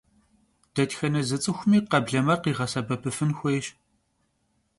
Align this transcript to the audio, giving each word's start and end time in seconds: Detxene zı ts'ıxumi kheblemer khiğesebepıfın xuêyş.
Detxene 0.75 1.21
zı 1.27 1.37
ts'ıxumi 1.43 1.79
kheblemer 1.91 2.39
khiğesebepıfın 2.43 3.31
xuêyş. 3.37 3.67